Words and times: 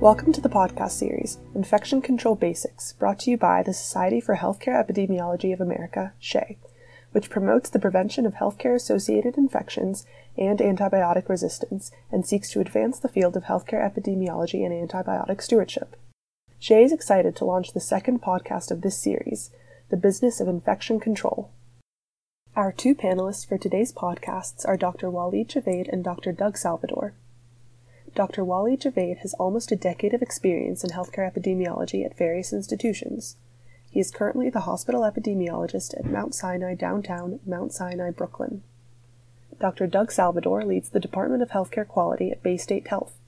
Welcome 0.00 0.32
to 0.32 0.40
the 0.40 0.48
podcast 0.48 0.92
series, 0.92 1.36
Infection 1.54 2.00
Control 2.00 2.34
Basics, 2.34 2.94
brought 2.94 3.18
to 3.18 3.30
you 3.30 3.36
by 3.36 3.62
the 3.62 3.74
Society 3.74 4.18
for 4.18 4.36
Healthcare 4.36 4.82
Epidemiology 4.82 5.52
of 5.52 5.60
America, 5.60 6.14
SHEA, 6.18 6.56
which 7.12 7.28
promotes 7.28 7.68
the 7.68 7.78
prevention 7.78 8.24
of 8.24 8.36
healthcare 8.36 8.74
associated 8.74 9.36
infections 9.36 10.06
and 10.38 10.58
antibiotic 10.58 11.28
resistance 11.28 11.92
and 12.10 12.24
seeks 12.24 12.48
to 12.52 12.60
advance 12.60 12.98
the 12.98 13.10
field 13.10 13.36
of 13.36 13.44
healthcare 13.44 13.86
epidemiology 13.86 14.64
and 14.64 14.72
antibiotic 14.72 15.42
stewardship. 15.42 15.94
SHEA 16.58 16.82
is 16.86 16.92
excited 16.92 17.36
to 17.36 17.44
launch 17.44 17.74
the 17.74 17.78
second 17.78 18.22
podcast 18.22 18.70
of 18.70 18.80
this 18.80 18.96
series, 18.96 19.50
The 19.90 19.98
Business 19.98 20.40
of 20.40 20.48
Infection 20.48 20.98
Control. 20.98 21.50
Our 22.56 22.72
two 22.72 22.94
panelists 22.94 23.46
for 23.46 23.58
today's 23.58 23.92
podcasts 23.92 24.66
are 24.66 24.78
Dr. 24.78 25.10
Walid 25.10 25.50
Javed 25.50 25.92
and 25.92 26.02
Dr. 26.02 26.32
Doug 26.32 26.56
Salvador. 26.56 27.12
Dr. 28.14 28.44
Walid 28.44 28.80
Javed 28.80 29.18
has 29.18 29.34
almost 29.34 29.70
a 29.70 29.76
decade 29.76 30.14
of 30.14 30.22
experience 30.22 30.82
in 30.82 30.90
healthcare 30.90 31.30
epidemiology 31.30 32.04
at 32.04 32.16
various 32.16 32.52
institutions. 32.52 33.36
He 33.90 34.00
is 34.00 34.10
currently 34.10 34.50
the 34.50 34.60
hospital 34.60 35.02
epidemiologist 35.02 35.98
at 35.98 36.06
Mount 36.06 36.34
Sinai 36.34 36.74
Downtown, 36.74 37.40
Mount 37.46 37.72
Sinai, 37.72 38.10
Brooklyn. 38.10 38.62
Dr. 39.60 39.86
Doug 39.86 40.10
Salvador 40.10 40.64
leads 40.64 40.88
the 40.88 41.00
Department 41.00 41.42
of 41.42 41.50
Healthcare 41.50 41.86
Quality 41.86 42.30
at 42.30 42.42
Baystate 42.42 42.86
Health. 42.86 43.18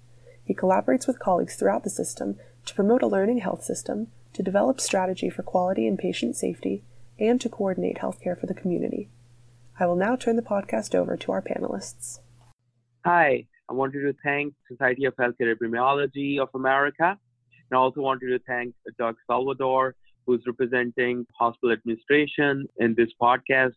He 0.45 0.55
collaborates 0.55 1.07
with 1.07 1.19
colleagues 1.19 1.57
throughout 1.57 1.85
the 1.85 1.91
system 1.91 2.39
to 2.65 2.75
promote 2.75 3.03
a 3.03 3.09
learning 3.09 3.39
health 3.39 3.65
system, 3.65 4.09
to 4.33 4.43
develop 4.43 4.80
strategy 4.80 5.29
for 5.29 5.43
quality 5.43 5.87
and 5.87 5.99
patient 5.99 6.37
safety, 6.37 6.83
and 7.19 7.41
to 7.41 7.49
coordinate 7.49 7.99
healthcare 7.99 8.39
for 8.39 8.47
the 8.47 8.55
community. 8.55 9.09
I 9.79 9.87
will 9.87 9.97
now 9.97 10.17
turn 10.17 10.37
the 10.37 10.43
podcast 10.43 10.95
over 10.95 11.17
to 11.17 11.33
our 11.33 11.43
panelists. 11.43 12.21
Hi, 13.05 13.46
I 13.73 13.74
wanted 13.74 14.02
to 14.02 14.15
thank 14.23 14.52
Society 14.70 15.06
of 15.06 15.16
Healthcare 15.16 15.56
Epidemiology 15.56 16.38
of 16.38 16.51
America, 16.54 17.04
and 17.06 17.73
I 17.73 17.76
also 17.76 18.02
wanted 18.02 18.26
to 18.26 18.38
thank 18.46 18.74
Doug 18.98 19.16
Salvador, 19.26 19.95
who's 20.26 20.42
representing 20.46 21.26
hospital 21.32 21.73
administration 21.73 22.66
in 22.76 22.95
this 22.95 23.09
podcast. 23.18 23.73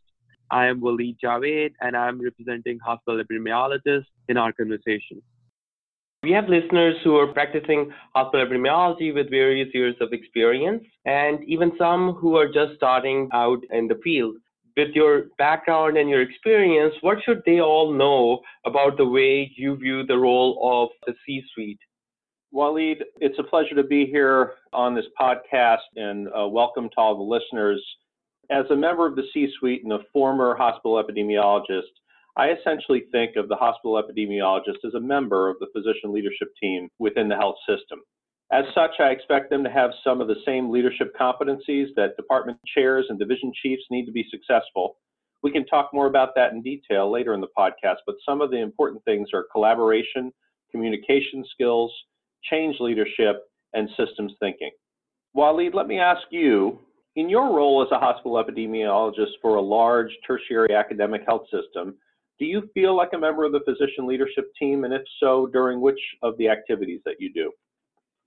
I 0.52 0.66
am 0.66 0.82
Walid 0.82 1.16
Javed, 1.24 1.72
and 1.80 1.96
I'm 1.96 2.22
representing 2.22 2.78
hospital 2.80 3.24
epidemiologists 3.24 4.12
in 4.28 4.36
our 4.36 4.52
conversation. 4.52 5.22
We 6.24 6.34
have 6.34 6.50
listeners 6.50 6.98
who 7.06 7.16
are 7.16 7.28
practicing 7.28 7.90
hospital 8.14 8.46
epidemiology 8.46 9.14
with 9.14 9.30
various 9.30 9.70
years 9.74 9.96
of 10.02 10.12
experience, 10.12 10.84
and 11.06 11.42
even 11.46 11.72
some 11.78 12.16
who 12.16 12.36
are 12.36 12.52
just 12.52 12.76
starting 12.76 13.30
out 13.32 13.60
in 13.72 13.88
the 13.88 14.02
field. 14.04 14.36
With 14.78 14.90
your 14.94 15.28
background 15.38 15.96
and 15.96 16.10
your 16.10 16.22
experience, 16.22 16.94
what 17.00 17.20
should 17.24 17.42
they 17.46 17.62
all 17.62 17.94
know 17.94 18.42
about 18.66 18.98
the 18.98 19.08
way 19.08 19.50
you 19.56 19.78
view 19.78 20.06
the 20.06 20.18
role 20.18 20.60
of 20.62 20.90
the 21.08 21.14
C 21.26 21.42
suite? 21.54 21.80
Walid, 22.52 23.06
it's 23.22 23.40
a 23.40 23.44
pleasure 23.44 23.76
to 23.76 23.84
be 23.84 24.06
here 24.06 24.56
on 24.74 24.94
this 24.94 25.06
podcast 25.20 25.78
and 25.96 26.28
uh, 26.28 26.46
welcome 26.50 26.90
to 26.90 26.96
all 26.98 27.16
the 27.16 27.24
listeners. 27.24 27.82
As 28.52 28.66
a 28.70 28.76
member 28.76 29.08
of 29.08 29.16
the 29.16 29.24
C 29.34 29.48
suite 29.58 29.86
and 29.86 29.94
a 29.94 30.00
former 30.12 30.58
hospital 30.58 31.02
epidemiologist, 31.02 31.94
I 32.36 32.50
essentially 32.50 33.04
think 33.14 33.38
of 33.38 33.48
the 33.48 33.56
hospital 33.56 33.94
epidemiologist 33.94 34.86
as 34.86 34.94
a 34.94 35.00
member 35.00 35.50
of 35.50 35.56
the 35.62 35.68
physician 35.74 36.12
leadership 36.12 36.50
team 36.62 36.90
within 37.00 37.30
the 37.30 37.38
health 37.38 37.56
system. 37.66 38.02
As 38.52 38.66
such, 38.76 38.92
I 39.00 39.10
expect 39.10 39.50
them 39.50 39.64
to 39.64 39.70
have 39.72 39.92
some 40.04 40.22
of 40.22 40.28
the 40.28 40.42
same 40.46 40.70
leadership 40.70 41.14
competencies 41.20 41.88
that 41.96 42.16
department 42.16 42.60
chairs 42.66 43.08
and 43.10 43.18
division 43.18 43.52
chiefs 43.62 43.84
need 43.90 44.06
to 44.06 44.12
be 44.12 44.26
successful. 44.30 44.98
We 45.42 45.52
can 45.52 45.66
talk 45.66 45.92
more 45.94 46.08
about 46.08 46.36
that 46.36 46.54
in 46.54 46.62
detail 46.62 47.12
later 47.12 47.34
in 47.34 47.42
the 47.42 47.48
podcast, 47.58 47.98
but 48.06 48.16
some 48.28 48.42
of 48.42 48.52
the 48.52 48.62
important 48.62 49.04
things 49.04 49.30
are 49.34 49.48
collaboration, 49.52 50.32
communication 50.72 51.44
skills, 51.52 51.92
change 52.44 52.78
leadership, 52.80 53.44
and 53.74 53.90
systems 53.98 54.34
thinking. 54.40 54.72
Walid, 55.34 55.74
let 55.74 55.88
me 55.88 56.00
ask 56.00 56.22
you 56.30 56.80
in 57.16 57.30
your 57.30 57.56
role 57.56 57.82
as 57.82 57.92
a 57.92 58.00
hospital 58.00 58.44
epidemiologist 58.44 59.32
for 59.42 59.56
a 59.56 59.62
large 59.62 60.10
tertiary 60.26 60.76
academic 60.76 61.22
health 61.26 61.46
system, 61.46 61.96
do 62.40 62.46
you 62.46 62.70
feel 62.74 62.96
like 62.96 63.10
a 63.14 63.18
member 63.18 63.46
of 63.46 63.54
the 63.54 63.62
physician 63.66 64.06
leadership 64.06 64.52
team? 64.60 64.84
And 64.84 64.94
if 64.94 65.02
so, 65.20 65.48
during 65.48 65.80
which 65.80 66.00
of 66.22 66.38
the 66.38 66.50
activities 66.50 67.02
that 67.06 67.16
you 67.20 67.32
do? 67.34 67.52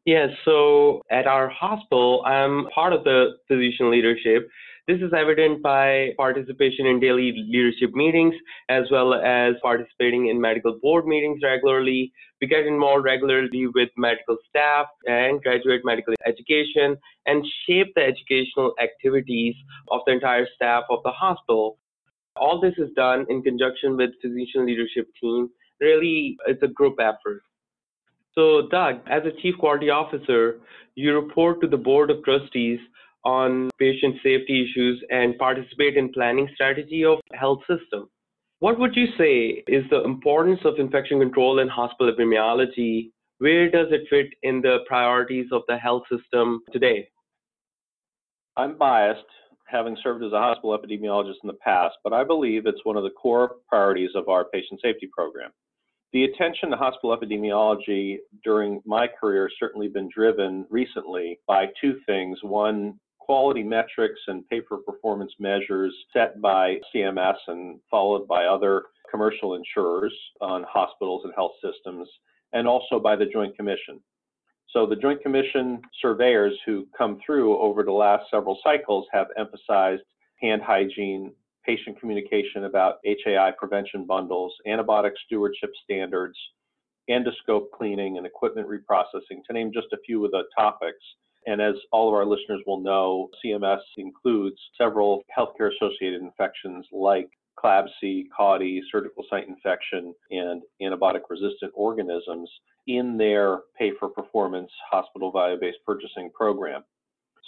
Yes, 0.09 0.31
so 0.47 1.03
at 1.11 1.27
our 1.27 1.51
hospital, 1.51 2.23
I'm 2.25 2.67
part 2.75 2.95
of 2.95 3.05
the 3.05 3.37
physician 3.47 3.91
leadership. 3.91 4.49
This 4.87 5.03
is 5.03 5.13
evident 5.13 5.63
by 5.63 6.15
participation 6.17 6.87
in 6.87 6.99
daily 6.99 7.35
leadership 7.47 7.91
meetings 7.93 8.35
as 8.71 8.85
well 8.91 9.13
as 9.13 9.57
participating 9.61 10.29
in 10.29 10.41
medical 10.41 10.79
board 10.81 11.05
meetings 11.05 11.41
regularly. 11.45 12.11
We 12.41 12.47
get 12.47 12.65
involved 12.65 13.05
regularly 13.05 13.67
with 13.75 13.91
medical 13.99 14.39
staff 14.49 14.87
and 15.05 15.43
graduate 15.43 15.83
medical 15.85 16.15
education 16.25 16.97
and 17.27 17.45
shape 17.67 17.89
the 17.95 18.01
educational 18.01 18.73
activities 18.83 19.57
of 19.91 20.01
the 20.07 20.15
entire 20.15 20.49
staff 20.57 20.85
of 20.89 21.01
the 21.05 21.13
hospital. 21.13 21.77
All 22.35 22.59
this 22.63 22.79
is 22.79 22.89
done 22.97 23.27
in 23.29 23.43
conjunction 23.43 23.99
with 23.99 24.13
physician 24.23 24.65
leadership 24.65 25.07
team. 25.21 25.51
Really, 25.83 26.39
it's 26.47 26.63
a 26.63 26.69
group 26.69 26.97
effort. 26.99 27.43
So, 28.39 28.69
Doug, 28.71 29.01
as 29.11 29.25
a 29.25 29.33
chief 29.43 29.57
quality 29.59 29.91
officer, 29.91 30.61
you 30.95 31.13
report 31.13 31.61
to 31.61 31.67
the 31.67 31.77
board 31.77 32.09
of 32.09 32.23
trustees 32.23 32.79
on 33.25 33.69
patient 33.81 34.15
safety 34.23 34.63
issues 34.63 35.03
and 35.11 35.37
participate 35.39 35.97
in 35.97 36.13
planning 36.13 36.49
strategy 36.55 37.05
of 37.05 37.19
health 37.33 37.59
system. 37.63 38.09
What 38.61 38.79
would 38.79 38.95
you 38.95 39.07
say 39.19 39.65
is 39.67 39.85
the 39.91 40.05
importance 40.05 40.61
of 40.65 40.79
infection 40.79 41.19
control 41.19 41.59
in 41.59 41.67
hospital 41.67 42.15
epidemiology? 42.15 43.11
Where 43.39 43.69
does 43.73 43.89
it 43.91 44.03
fit 44.09 44.29
in 44.45 44.61
the 44.61 44.85
priorities 44.87 45.47
of 45.51 45.63
the 45.67 45.77
health 45.77 46.05
system 46.09 46.61
today? 46.73 47.09
I'm 48.57 48.79
biased, 48.79 49.27
having 49.67 49.97
served 50.01 50.23
as 50.23 50.33
a 50.33 50.39
hospital 50.39 50.79
epidemiologist 50.79 51.43
in 51.43 51.49
the 51.49 51.59
past, 51.65 51.97
but 52.05 52.13
I 52.13 52.23
believe 52.23 52.67
it's 52.67 52.85
one 52.85 52.97
of 52.97 53.03
the 53.03 53.11
core 53.11 53.57
priorities 53.69 54.11
of 54.15 54.29
our 54.29 54.45
patient 54.45 54.79
safety 54.81 55.09
program. 55.13 55.51
The 56.13 56.25
attention 56.25 56.71
to 56.71 56.77
hospital 56.77 57.15
epidemiology 57.17 58.19
during 58.43 58.81
my 58.87 59.07
career 59.07 59.49
has 59.49 59.53
certainly 59.59 59.89
been 59.89 60.09
driven 60.09 60.65
recently 60.71 61.39
by 61.47 61.67
two 61.81 62.01
things. 62.07 62.39
One, 62.43 62.99
quality 63.19 63.63
metrics 63.63 64.19
and 64.27 64.49
pay 64.49 64.63
for 64.67 64.79
performance 64.79 65.33
measures 65.39 65.95
set 66.15 66.41
by 66.41 66.77
CMS 66.95 67.37
and 67.49 67.79
followed 67.91 68.27
by 68.27 68.47
other 68.47 68.85
commercial 69.11 69.55
insurers 69.55 70.15
on 70.41 70.65
hospitals 70.67 71.23
and 71.25 71.35
health 71.35 71.53
systems, 71.63 72.09
and 72.55 72.67
also 72.67 72.99
by 72.99 73.15
the 73.15 73.27
Joint 73.27 73.55
Commission. 73.55 74.01
So 74.71 74.87
the 74.87 74.97
Joint 74.97 75.23
Commission 75.23 75.83
surveyors 76.01 76.55
who 76.65 76.87
come 76.97 77.21
through 77.25 77.59
over 77.59 77.83
the 77.83 77.93
last 77.93 78.31
several 78.31 78.59
cycles 78.65 79.07
have 79.13 79.27
emphasized 79.37 80.03
hand 80.41 80.63
hygiene, 80.63 81.33
patient 81.69 82.01
communication 82.01 82.65
about 82.65 82.97
HAI 83.05 83.53
prevention 83.59 84.07
bundles, 84.07 84.55
antibiotic 84.67 85.13
stewardship 85.27 85.71
standards, 85.85 86.37
endoscope 87.11 87.67
cleaning, 87.77 88.17
and 88.17 88.27
equipment 88.27 88.67
reprocessing, 88.67 89.45
to 89.47 89.53
name 89.53 89.71
just 89.73 89.89
a 89.93 89.99
few 90.07 90.25
of 90.25 90.31
the 90.31 90.45
topics. 90.57 91.05
And 91.47 91.61
as 91.61 91.75
all 91.93 92.09
of 92.09 92.15
our 92.15 92.25
listeners 92.25 92.63
will 92.67 92.81
know, 92.81 93.29
CMS 93.45 93.81
includes 93.99 94.57
several 94.79 95.23
healthcare 95.37 95.71
associated 95.75 96.23
infections 96.23 96.87
like 96.91 97.29
CLABSI, 97.63 98.25
CAUTI, 98.39 98.81
surgical 98.91 99.25
site 99.29 99.47
infection, 99.47 100.15
and 100.31 100.63
antibiotic 100.81 101.23
resistant 101.29 101.73
organisms 101.75 102.51
in 102.87 103.19
their 103.19 103.59
pay 103.79 103.93
for 103.99 104.09
performance 104.09 104.71
hospital 104.91 105.31
value 105.31 105.59
based 105.61 105.79
purchasing 105.85 106.31
program. 106.33 106.83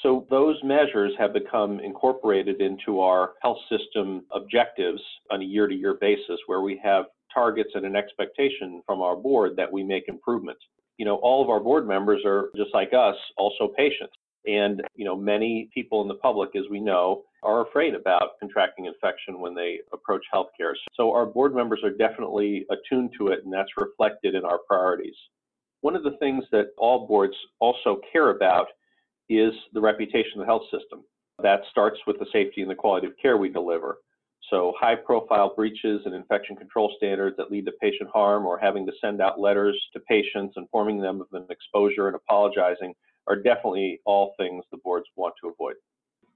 So 0.03 0.27
those 0.31 0.57
measures 0.65 1.13
have 1.19 1.35
become 1.35 1.79
incorporated 1.81 2.61
into 2.61 3.01
our 3.01 3.33
health 3.43 3.59
system 3.69 4.25
objectives 4.33 5.03
on 5.31 5.43
a 5.43 5.45
year 5.45 5.67
to 5.67 5.75
year 5.75 5.99
basis 6.01 6.39
where 6.47 6.63
we 6.63 6.81
have 6.83 7.05
targets 7.33 7.71
and 7.75 7.85
an 7.85 7.97
expectation 7.97 8.83
from 8.87 9.03
our 9.03 9.15
board 9.15 9.57
that 9.57 9.71
we 9.71 9.83
make 9.83 10.05
improvements. 10.09 10.63
You 10.97 11.05
know, 11.05 11.17
all 11.17 11.43
of 11.43 11.51
our 11.51 11.61
board 11.61 11.87
members 11.87 12.23
are 12.25 12.51
just 12.57 12.71
like 12.73 12.93
us, 12.93 13.17
also 13.37 13.69
patients. 13.77 14.15
And, 14.47 14.83
you 14.95 15.05
know, 15.05 15.15
many 15.15 15.69
people 15.75 16.01
in 16.01 16.09
the 16.09 16.15
public, 16.15 16.57
as 16.57 16.65
we 16.71 16.81
know, 16.81 17.25
are 17.43 17.67
afraid 17.67 17.95
about 17.95 18.39
contracting 18.41 18.87
infection 18.87 19.39
when 19.39 19.55
they 19.55 19.81
approach 19.93 20.23
healthcare. 20.35 20.73
So 20.95 21.13
our 21.13 21.27
board 21.27 21.55
members 21.55 21.81
are 21.85 21.91
definitely 21.91 22.67
attuned 22.71 23.11
to 23.19 23.29
it, 23.29 23.41
and 23.45 23.53
that's 23.53 23.69
reflected 23.77 24.35
in 24.35 24.45
our 24.45 24.59
priorities. 24.67 25.15
One 25.83 25.95
of 25.95 26.05
the 26.05 26.17
things 26.19 26.45
that 26.53 26.69
all 26.79 27.07
boards 27.07 27.35
also 27.59 28.01
care 28.13 28.31
about 28.31 28.69
is 29.31 29.55
the 29.73 29.81
reputation 29.81 30.33
of 30.35 30.41
the 30.41 30.47
health 30.47 30.65
system. 30.65 31.05
That 31.43 31.61
starts 31.71 31.99
with 32.07 32.19
the 32.19 32.27
safety 32.33 32.61
and 32.61 32.71
the 32.71 32.75
quality 32.75 33.07
of 33.07 33.15
care 33.23 33.39
we 33.39 33.49
deliver. 33.49 33.99
So, 34.51 34.75
high 34.79 34.97
profile 34.97 35.55
breaches 35.55 36.03
and 36.05 36.15
infection 36.15 36.57
control 36.57 36.93
standards 36.97 37.37
that 37.37 37.51
lead 37.51 37.67
to 37.67 37.73
patient 37.81 38.11
harm 38.13 38.47
or 38.47 38.59
having 38.59 38.85
to 38.87 38.93
send 39.01 39.23
out 39.23 39.39
letters 39.39 39.81
to 39.93 40.01
patients 40.01 40.55
informing 40.57 41.01
them 41.01 41.21
of 41.21 41.29
an 41.33 41.47
exposure 41.51 42.09
and 42.09 42.17
apologizing 42.17 42.95
are 43.29 43.37
definitely 43.37 44.01
all 44.05 44.35
things 44.39 44.65
the 44.73 44.79
boards 44.79 45.07
want 45.15 45.35
to 45.41 45.49
avoid. 45.49 45.75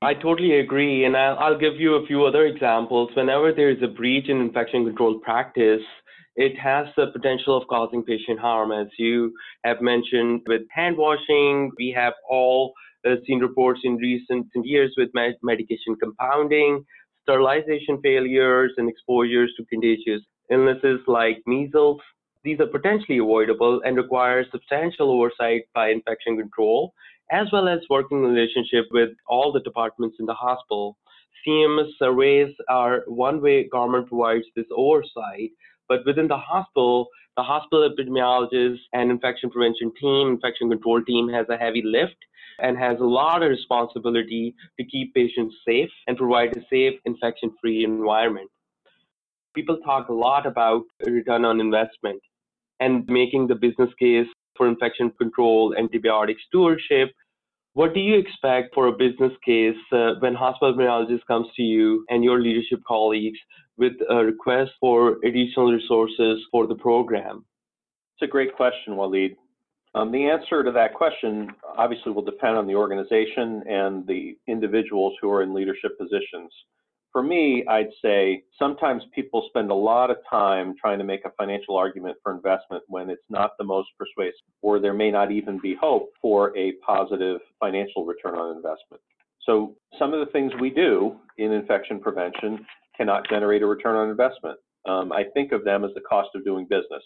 I 0.01 0.15
totally 0.15 0.61
agree, 0.61 1.07
and 1.07 1.17
I'll, 1.17 1.39
I'll 1.39 1.59
give 1.59 1.81
you 1.81 1.95
a 1.95 2.07
few 2.07 2.25
other 2.25 2.47
examples. 2.47 3.11
Whenever 3.17 3.53
there 3.53 3.71
is 3.71 3.83
a 3.83 3.89
breach 3.89 4.29
in 4.29 4.39
infection 4.39 4.85
control 4.85 5.19
practice, 5.19 5.83
it 6.37 6.59
has 6.59 6.87
the 6.97 7.07
potential 7.09 7.57
of 7.57 7.69
causing 7.69 8.03
patient 8.03 8.41
harm. 8.41 8.73
As 8.73 8.89
you 8.99 9.33
have 9.65 9.81
mentioned 9.81 10.43
with 10.47 10.63
hand 10.71 10.97
washing, 10.97 11.71
we 11.79 11.93
have 11.97 12.15
all 12.29 12.73
uh, 13.07 13.17
seen 13.27 13.41
reports 13.41 13.81
in 13.85 13.97
recent 13.97 14.47
years 14.55 14.93
with 14.97 15.11
med- 15.15 15.37
medication 15.43 15.95
compounding, 16.03 16.85
sterilization 17.23 18.01
failures, 18.03 18.73
and 18.77 18.89
exposures 18.89 19.53
to 19.57 19.65
contagious 19.67 20.23
illnesses 20.51 21.01
like 21.07 21.39
measles. 21.47 22.01
These 22.43 22.61
are 22.61 22.67
potentially 22.67 23.19
avoidable 23.19 23.81
and 23.85 23.97
require 23.97 24.45
substantial 24.51 25.11
oversight 25.11 25.63
by 25.75 25.89
infection 25.91 26.37
control, 26.37 26.93
as 27.31 27.47
well 27.53 27.69
as 27.69 27.81
working 27.89 28.23
relationship 28.23 28.87
with 28.91 29.11
all 29.27 29.53
the 29.53 29.61
departments 29.61 30.17
in 30.21 30.27
the 30.27 30.35
hospital. 30.35 30.99
CMS 31.47 31.91
surveys 31.99 32.55
are 32.69 33.03
one 33.07 33.41
way 33.41 33.69
government 33.69 34.09
provides 34.09 34.45
this 34.57 34.67
oversight, 34.75 35.51
but 35.89 36.05
within 36.07 36.29
the 36.29 36.37
hospital, 36.37 37.09
the 37.37 37.43
hospital 37.43 37.89
epidemiologist 37.89 38.79
and 38.93 39.11
infection 39.11 39.51
prevention 39.51 39.93
team, 40.01 40.29
infection 40.29 40.71
control 40.71 41.03
team 41.03 41.29
has 41.29 41.47
a 41.49 41.57
heavy 41.57 41.83
lift 41.85 42.17
and 42.61 42.79
has 42.79 42.99
a 43.01 43.05
lot 43.05 43.43
of 43.43 43.51
responsibility 43.51 44.55
to 44.79 44.87
keep 44.87 45.15
patients 45.15 45.57
safe 45.67 45.91
and 46.07 46.17
provide 46.17 46.57
a 46.57 46.61
safe, 46.71 46.95
infection 47.05 47.53
free 47.61 47.85
environment. 47.85 48.49
People 49.55 49.79
talk 49.79 50.09
a 50.09 50.13
lot 50.13 50.47
about 50.47 50.83
return 51.05 51.45
on 51.45 51.61
investment 51.61 52.21
and 52.81 53.07
making 53.09 53.47
the 53.47 53.55
business 53.55 53.91
case 53.99 54.27
for 54.57 54.69
infection 54.69 55.11
control, 55.19 55.75
antibiotic 55.79 56.37
stewardship. 56.47 57.11
What 57.75 57.93
do 57.93 57.99
you 57.99 58.17
expect 58.17 58.73
for 58.73 58.87
a 58.87 58.93
business 58.93 59.33
case 59.45 59.77
uh, 59.93 60.13
when 60.21 60.35
hospital 60.35 60.73
epidemiologist 60.73 61.27
comes 61.27 61.49
to 61.57 61.63
you 61.63 62.05
and 62.09 62.23
your 62.23 62.41
leadership 62.41 62.81
colleagues 62.87 63.39
with 63.77 63.95
a 64.09 64.25
request 64.25 64.71
for 64.81 65.17
additional 65.25 65.73
resources 65.73 66.41
for 66.53 66.69
the 66.69 66.77
program? 66.77 67.45
It's 68.15 68.29
a 68.29 68.31
great 68.31 68.55
question, 68.55 68.95
Waleed. 68.95 69.35
Um, 69.97 70.13
the 70.13 70.25
answer 70.25 70.63
to 70.63 70.71
that 70.71 70.95
question 70.95 71.49
obviously 71.77 72.13
will 72.13 72.23
depend 72.23 72.57
on 72.57 72.69
the 72.69 72.77
organization 72.77 73.65
and 73.69 74.07
the 74.07 74.37
individuals 74.47 75.15
who 75.21 75.29
are 75.33 75.43
in 75.43 75.53
leadership 75.53 75.99
positions. 75.99 76.53
For 77.15 77.23
me, 77.23 77.65
I'd 77.69 77.93
say 78.03 78.43
sometimes 78.59 79.05
people 79.15 79.47
spend 79.49 79.71
a 79.71 79.75
lot 79.75 80.11
of 80.11 80.17
time 80.29 80.75
trying 80.81 80.99
to 80.99 81.05
make 81.05 81.25
a 81.25 81.31
financial 81.39 81.77
argument 81.77 82.17
for 82.25 82.35
investment 82.35 82.83
when 82.89 83.09
it's 83.09 83.23
not 83.31 83.53
the 83.57 83.63
most 83.63 83.91
persuasive, 83.97 84.35
or 84.63 84.81
there 84.81 84.93
may 84.93 85.13
not 85.13 85.31
even 85.31 85.61
be 85.61 85.77
hope 85.81 86.11
for 86.21 86.55
a 86.59 86.73
positive 86.85 87.41
financial 87.61 88.05
return 88.05 88.35
on 88.35 88.57
investment. 88.57 89.01
So, 89.47 89.77
some 89.97 90.13
of 90.13 90.27
the 90.27 90.33
things 90.33 90.51
we 90.61 90.71
do 90.71 91.15
in 91.39 91.53
infection 91.53 92.01
prevention 92.01 92.67
cannot 92.97 93.29
generate 93.29 93.63
a 93.63 93.67
return 93.67 93.95
on 93.95 94.11
investment. 94.11 94.59
Um, 94.85 95.13
I 95.13 95.23
think 95.35 95.53
of 95.53 95.65
them 95.65 95.85
as 95.85 95.93
the 95.95 96.01
cost 96.01 96.31
of 96.35 96.45
doing 96.45 96.67
business. 96.69 97.05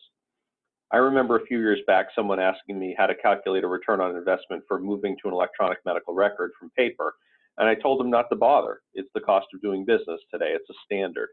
I 0.91 0.97
remember 0.97 1.37
a 1.37 1.45
few 1.45 1.59
years 1.59 1.81
back 1.87 2.07
someone 2.17 2.41
asking 2.41 2.79
me 2.79 2.95
how 2.97 3.05
to 3.05 3.15
calculate 3.15 3.63
a 3.63 3.69
return 3.69 4.01
on 4.01 4.17
investment 4.17 4.63
for 4.67 4.81
moving 4.81 5.19
to 5.21 5.29
an 5.29 5.35
electronic 5.35 5.79
medical 5.85 6.15
record 6.15 6.53
from 6.59 6.71
paper. 6.71 7.13
And 7.59 7.69
I 7.69 7.75
told 7.75 8.01
them 8.01 8.11
not 8.11 8.27
to 8.31 8.37
bother. 8.37 8.81
It's 8.95 9.11
the 9.15 9.21
cost 9.21 9.47
of 9.53 9.61
doing 9.61 9.85
business 9.85 10.21
today, 10.33 10.55
it's 10.55 10.71
a 10.71 10.75
standard. 10.85 11.29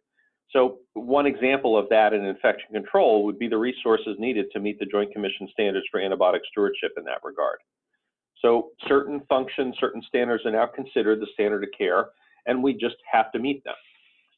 So, 0.52 0.80
one 0.94 1.26
example 1.26 1.78
of 1.78 1.90
that 1.90 2.14
in 2.14 2.24
infection 2.24 2.72
control 2.72 3.26
would 3.26 3.40
be 3.40 3.48
the 3.48 3.58
resources 3.58 4.16
needed 4.20 4.46
to 4.54 4.60
meet 4.60 4.80
the 4.80 4.86
Joint 4.86 5.12
Commission 5.12 5.48
standards 5.52 5.86
for 5.92 6.00
antibiotic 6.00 6.42
stewardship 6.52 6.92
in 6.98 7.04
that 7.06 7.20
regard. 7.24 7.58
So, 8.42 8.70
certain 8.88 9.22
functions, 9.28 9.76
certain 9.80 10.04
standards 10.08 10.46
are 10.46 10.52
now 10.52 10.68
considered 10.68 11.20
the 11.20 11.28
standard 11.34 11.64
of 11.64 11.70
care, 11.78 12.10
and 12.46 12.64
we 12.64 12.74
just 12.74 12.98
have 13.12 13.32
to 13.32 13.40
meet 13.40 13.64
them. 13.64 13.76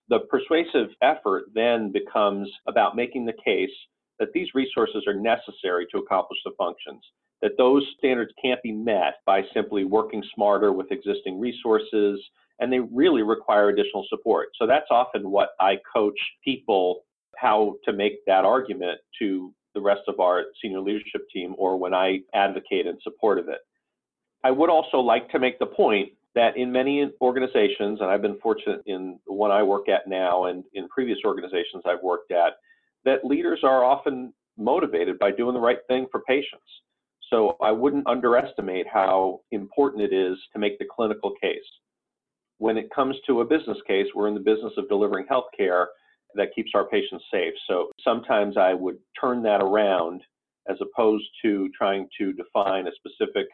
The 0.09 0.19
persuasive 0.29 0.89
effort 1.01 1.45
then 1.53 1.91
becomes 1.91 2.49
about 2.67 2.95
making 2.95 3.25
the 3.25 3.33
case 3.43 3.69
that 4.19 4.31
these 4.33 4.47
resources 4.55 5.03
are 5.07 5.13
necessary 5.13 5.85
to 5.91 5.99
accomplish 5.99 6.39
the 6.45 6.51
functions, 6.57 7.01
that 7.41 7.51
those 7.57 7.85
standards 7.97 8.31
can't 8.41 8.61
be 8.63 8.71
met 8.71 9.15
by 9.25 9.43
simply 9.53 9.83
working 9.85 10.23
smarter 10.33 10.71
with 10.71 10.91
existing 10.91 11.39
resources, 11.39 12.19
and 12.59 12.73
they 12.73 12.79
really 12.79 13.21
require 13.21 13.69
additional 13.69 14.05
support. 14.09 14.49
So 14.59 14.65
that's 14.65 14.87
often 14.89 15.29
what 15.29 15.49
I 15.59 15.77
coach 15.93 16.19
people 16.43 17.01
how 17.37 17.75
to 17.85 17.93
make 17.93 18.25
that 18.25 18.45
argument 18.45 18.99
to 19.19 19.53
the 19.75 19.81
rest 19.81 20.01
of 20.07 20.19
our 20.19 20.45
senior 20.61 20.79
leadership 20.79 21.27
team 21.31 21.53
or 21.57 21.77
when 21.77 21.93
I 21.93 22.19
advocate 22.33 22.87
in 22.87 22.97
support 23.03 23.37
of 23.37 23.47
it. 23.47 23.59
I 24.43 24.49
would 24.49 24.71
also 24.71 24.97
like 24.97 25.29
to 25.29 25.39
make 25.39 25.59
the 25.59 25.67
point 25.67 26.09
that 26.33 26.57
in 26.57 26.71
many 26.71 27.11
organizations, 27.21 27.99
and 28.01 28.09
I've 28.09 28.21
been 28.21 28.39
fortunate 28.39 28.81
in 28.85 29.19
the 29.27 29.33
one 29.33 29.51
I 29.51 29.61
work 29.61 29.89
at 29.89 30.07
now 30.07 30.45
and 30.45 30.63
in 30.73 30.87
previous 30.87 31.19
organizations 31.25 31.83
I've 31.85 32.01
worked 32.01 32.31
at, 32.31 32.53
that 33.05 33.23
leaders 33.23 33.59
are 33.63 33.83
often 33.83 34.33
motivated 34.57 35.19
by 35.19 35.31
doing 35.31 35.53
the 35.53 35.59
right 35.59 35.79
thing 35.87 36.07
for 36.11 36.21
patients. 36.27 36.65
So 37.29 37.57
I 37.61 37.71
wouldn't 37.71 38.07
underestimate 38.07 38.87
how 38.91 39.41
important 39.51 40.03
it 40.03 40.13
is 40.13 40.37
to 40.53 40.59
make 40.59 40.79
the 40.79 40.85
clinical 40.89 41.33
case. 41.41 41.59
When 42.59 42.77
it 42.77 42.89
comes 42.93 43.15
to 43.27 43.41
a 43.41 43.45
business 43.45 43.77
case, 43.85 44.07
we're 44.15 44.27
in 44.27 44.33
the 44.33 44.39
business 44.39 44.73
of 44.77 44.89
delivering 44.89 45.27
health 45.27 45.47
care 45.55 45.89
that 46.35 46.53
keeps 46.55 46.71
our 46.73 46.85
patients 46.87 47.25
safe. 47.31 47.53
So 47.67 47.89
sometimes 48.03 48.57
I 48.57 48.73
would 48.73 48.97
turn 49.19 49.43
that 49.43 49.61
around 49.61 50.21
as 50.69 50.77
opposed 50.81 51.25
to 51.43 51.69
trying 51.77 52.07
to 52.17 52.33
define 52.33 52.87
a 52.87 52.91
specific 52.95 53.47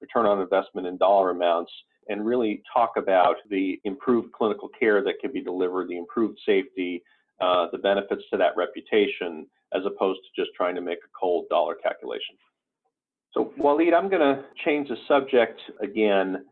return 0.00 0.26
on 0.26 0.40
investment 0.40 0.86
in 0.86 0.96
dollar 0.96 1.30
amounts 1.30 1.72
and 2.08 2.24
really 2.24 2.62
talk 2.72 2.92
about 2.96 3.36
the 3.50 3.78
improved 3.84 4.32
clinical 4.32 4.68
care 4.78 5.02
that 5.02 5.20
can 5.20 5.32
be 5.32 5.42
delivered, 5.42 5.88
the 5.88 5.98
improved 5.98 6.38
safety, 6.46 7.02
uh, 7.40 7.66
the 7.72 7.78
benefits 7.78 8.22
to 8.30 8.36
that 8.36 8.56
reputation 8.56 9.46
as 9.74 9.82
opposed 9.84 10.20
to 10.20 10.42
just 10.42 10.54
trying 10.56 10.74
to 10.74 10.80
make 10.80 10.98
a 10.98 11.18
cold 11.18 11.44
dollar 11.50 11.74
calculation. 11.74 12.36
So, 13.32 13.52
Waleed, 13.58 13.94
I'm 13.94 14.08
going 14.08 14.22
to 14.22 14.44
change 14.64 14.88
the 14.88 14.96
subject 15.06 15.60
again 15.80 16.44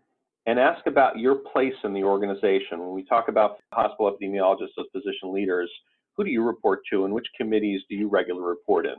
and 0.46 0.58
ask 0.58 0.86
about 0.86 1.18
your 1.18 1.36
place 1.36 1.74
in 1.84 1.92
the 1.92 2.04
organization. 2.04 2.78
When 2.78 2.92
we 2.92 3.04
talk 3.04 3.28
about 3.28 3.56
hospital 3.72 4.12
epidemiologists 4.12 4.78
as 4.78 4.86
physician 4.92 5.32
leaders, 5.32 5.70
who 6.16 6.24
do 6.24 6.30
you 6.30 6.42
report 6.42 6.80
to 6.92 7.04
and 7.04 7.12
which 7.12 7.26
committees 7.36 7.82
do 7.90 7.96
you 7.96 8.08
regularly 8.08 8.46
report 8.46 8.86
in? 8.86 8.94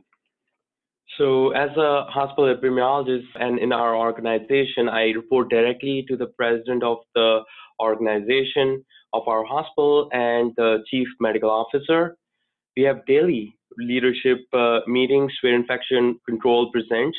So, 1.17 1.51
as 1.51 1.69
a 1.77 2.03
hospital 2.09 2.53
epidemiologist 2.53 3.25
and 3.35 3.59
in 3.59 3.71
our 3.71 3.95
organization, 3.95 4.89
I 4.89 5.11
report 5.11 5.49
directly 5.49 6.05
to 6.09 6.17
the 6.17 6.27
president 6.27 6.83
of 6.83 6.97
the 7.15 7.39
organization 7.81 8.83
of 9.13 9.27
our 9.27 9.45
hospital 9.45 10.09
and 10.11 10.51
the 10.57 10.83
chief 10.89 11.07
medical 11.19 11.49
officer. 11.49 12.17
We 12.75 12.83
have 12.83 13.05
daily 13.05 13.55
leadership 13.77 14.39
uh, 14.53 14.79
meetings 14.85 15.31
where 15.41 15.55
infection 15.55 16.19
control 16.27 16.71
presents 16.71 17.17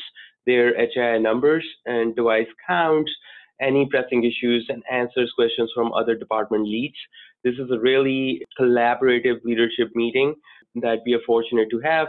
their 0.48 0.72
HAI 0.76 1.18
numbers 1.18 1.64
and 1.84 2.16
device 2.16 2.52
counts, 2.66 3.12
any 3.60 3.86
pressing 3.90 4.24
issues, 4.24 4.66
and 4.68 4.82
answers 4.90 5.30
questions 5.36 5.70
from 5.74 5.92
other 5.92 6.14
department 6.14 6.64
leads. 6.64 6.96
This 7.44 7.54
is 7.54 7.70
a 7.70 7.78
really 7.78 8.42
collaborative 8.58 9.44
leadership 9.44 9.88
meeting 9.94 10.34
that 10.76 11.00
we 11.04 11.12
are 11.14 11.26
fortunate 11.26 11.68
to 11.70 11.80
have. 11.80 12.08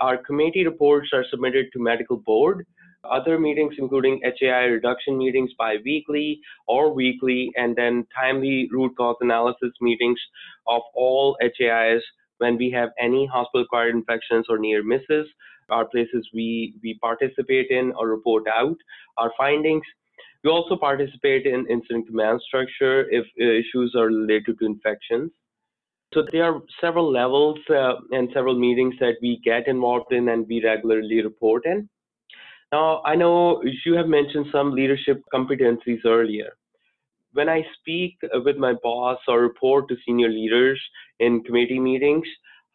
Our 0.00 0.18
committee 0.18 0.64
reports 0.64 1.08
are 1.12 1.24
submitted 1.30 1.66
to 1.72 1.78
medical 1.80 2.18
board 2.18 2.66
other 3.04 3.38
meetings, 3.38 3.74
including 3.78 4.20
HAI 4.24 4.64
reduction 4.64 5.18
meetings 5.18 5.50
bi-weekly 5.58 6.40
or 6.66 6.92
weekly, 6.92 7.50
and 7.56 7.74
then 7.76 8.06
timely 8.14 8.68
root 8.72 8.92
cause 8.96 9.16
analysis 9.20 9.72
meetings 9.80 10.18
of 10.66 10.82
all 10.94 11.36
HAIs 11.40 12.02
when 12.38 12.56
we 12.56 12.70
have 12.70 12.90
any 13.00 13.26
hospital-acquired 13.26 13.94
infections 13.94 14.46
or 14.48 14.58
near 14.58 14.82
misses, 14.82 15.26
are 15.70 15.84
places 15.86 16.28
we, 16.32 16.74
we 16.82 16.98
participate 17.00 17.70
in 17.70 17.92
or 17.92 18.08
report 18.08 18.44
out 18.48 18.76
our 19.16 19.32
findings. 19.36 19.84
We 20.44 20.50
also 20.50 20.76
participate 20.76 21.46
in 21.46 21.66
incident 21.68 22.06
command 22.06 22.40
structure 22.46 23.08
if 23.10 23.26
uh, 23.40 23.44
issues 23.44 23.94
are 23.96 24.06
related 24.06 24.58
to 24.60 24.66
infections. 24.66 25.32
So 26.14 26.24
there 26.32 26.44
are 26.44 26.62
several 26.80 27.10
levels 27.10 27.58
uh, 27.68 27.94
and 28.12 28.30
several 28.32 28.58
meetings 28.58 28.94
that 29.00 29.16
we 29.20 29.40
get 29.44 29.68
involved 29.68 30.12
in 30.12 30.28
and 30.30 30.46
we 30.48 30.64
regularly 30.64 31.22
report 31.22 31.66
in. 31.66 31.88
Now, 32.72 33.02
I 33.04 33.14
know 33.14 33.62
you 33.84 33.94
have 33.94 34.08
mentioned 34.08 34.46
some 34.52 34.72
leadership 34.72 35.22
competencies 35.32 36.04
earlier. 36.04 36.56
When 37.32 37.48
I 37.48 37.62
speak 37.78 38.16
with 38.44 38.56
my 38.56 38.74
boss 38.82 39.18
or 39.28 39.40
report 39.40 39.88
to 39.88 39.96
senior 40.06 40.28
leaders 40.28 40.80
in 41.20 41.42
committee 41.44 41.78
meetings, 41.78 42.26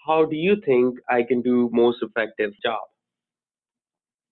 how 0.05 0.25
do 0.25 0.35
you 0.35 0.55
think 0.65 0.99
I 1.09 1.23
can 1.23 1.41
do 1.41 1.69
most 1.71 1.97
effective 2.01 2.51
job? 2.63 2.81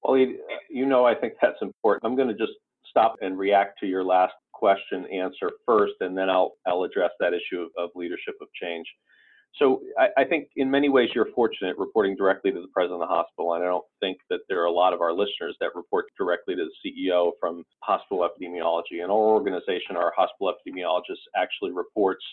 Well, 0.03 0.17
you 0.17 0.85
know, 0.85 1.05
I 1.05 1.15
think 1.15 1.33
that's 1.41 1.61
important. 1.61 2.03
I'm 2.03 2.15
going 2.15 2.27
to 2.27 2.33
just 2.33 2.53
stop 2.89 3.15
and 3.21 3.37
react 3.37 3.79
to 3.79 3.85
your 3.85 4.03
last 4.03 4.33
question 4.51 5.05
answer 5.13 5.51
first, 5.65 5.93
and 6.01 6.17
then 6.17 6.29
I'll 6.29 6.53
I'll 6.67 6.83
address 6.83 7.11
that 7.19 7.33
issue 7.33 7.67
of 7.77 7.89
leadership 7.95 8.35
of 8.41 8.47
change. 8.61 8.85
So 9.55 9.81
I, 9.99 10.07
I, 10.21 10.23
think 10.23 10.47
in 10.55 10.71
many 10.71 10.87
ways 10.87 11.09
you're 11.13 11.27
fortunate 11.35 11.77
reporting 11.77 12.15
directly 12.15 12.51
to 12.51 12.61
the 12.61 12.69
president 12.73 13.03
of 13.03 13.09
the 13.09 13.13
hospital, 13.13 13.53
and 13.53 13.63
I 13.63 13.67
don't 13.67 13.83
think 13.99 14.17
that 14.29 14.39
there 14.47 14.61
are 14.61 14.65
a 14.65 14.71
lot 14.71 14.93
of 14.93 15.01
our 15.01 15.11
listeners 15.11 15.57
that 15.59 15.75
report 15.75 16.05
directly 16.17 16.55
to 16.55 16.65
the 16.65 16.89
CEO 16.89 17.31
from 17.37 17.65
hospital 17.83 18.27
epidemiology. 18.27 19.03
In 19.03 19.09
our 19.09 19.11
organization, 19.11 19.97
our 19.97 20.13
hospital 20.15 20.53
epidemiologist 20.53 21.19
actually 21.35 21.71
reports 21.71 22.23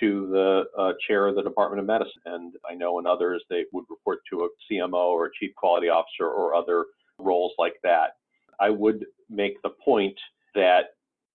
to 0.00 0.26
the 0.28 0.64
uh, 0.78 0.92
chair 1.06 1.26
of 1.26 1.34
the 1.36 1.42
Department 1.42 1.80
of 1.80 1.86
Medicine. 1.86 2.22
And 2.26 2.54
I 2.68 2.74
know 2.74 2.98
in 2.98 3.06
others 3.06 3.42
they 3.48 3.64
would 3.72 3.84
report 3.88 4.20
to 4.30 4.42
a 4.42 4.48
CMO 4.70 5.08
or 5.10 5.26
a 5.26 5.30
chief 5.38 5.54
quality 5.54 5.88
officer 5.88 6.26
or 6.26 6.54
other 6.54 6.86
roles 7.18 7.52
like 7.58 7.74
that. 7.82 8.16
I 8.60 8.70
would 8.70 9.06
make 9.30 9.60
the 9.62 9.70
point 9.70 10.16
that 10.54 10.94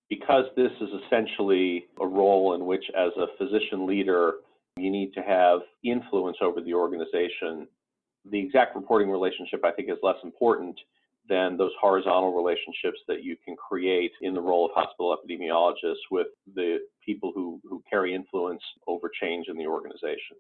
because 0.10 0.46
this 0.56 0.72
is 0.82 0.90
essentially 1.06 1.86
a 2.02 2.06
role 2.06 2.54
in 2.56 2.66
which, 2.66 2.84
as 2.98 3.12
a 3.18 3.28
physician 3.38 3.88
leader, 3.88 4.34
you 4.78 4.92
need 4.92 5.14
to 5.14 5.22
have 5.22 5.62
influence 5.84 6.38
over 6.42 6.60
the 6.62 6.74
organization, 6.74 7.68
the 8.30 8.40
exact 8.40 8.76
reporting 8.76 9.10
relationship 9.10 9.64
I 9.64 9.72
think 9.72 9.90
is 9.90 9.98
less 10.04 10.18
important 10.24 10.78
than 11.30 11.58
those 11.58 11.72
horizontal 11.80 12.34
relationships 12.34 13.00
that 13.08 13.24
you 13.24 13.36
can 13.46 13.56
create 13.56 14.12
in 14.22 14.34
the 14.34 14.42
role 14.42 14.66
of 14.66 14.72
hospital 14.74 15.16
epidemiologists 15.16 16.10
with 16.10 16.28
the 16.56 16.80
people 17.06 17.32
who, 17.34 17.62
who 17.64 17.82
carry 17.90 18.14
influence 18.14 18.62
over 18.88 19.10
change 19.22 19.48
in 19.48 19.58
the 19.58 19.66
organization. 19.66 20.38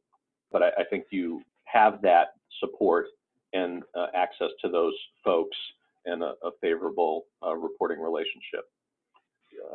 But 0.51 0.63
I, 0.63 0.67
I 0.79 0.83
think 0.89 1.05
you 1.11 1.41
have 1.65 2.01
that 2.01 2.29
support 2.59 3.07
and 3.53 3.83
uh, 3.95 4.07
access 4.15 4.49
to 4.61 4.69
those 4.69 4.93
folks 5.23 5.57
and 6.05 6.23
a, 6.23 6.33
a 6.43 6.51
favorable 6.61 7.25
uh, 7.45 7.55
reporting 7.55 7.99
relationship. 7.99 8.65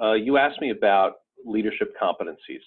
Uh, 0.03 0.15
you 0.15 0.39
asked 0.39 0.61
me 0.61 0.71
about 0.71 1.15
leadership 1.45 1.95
competencies. 2.01 2.63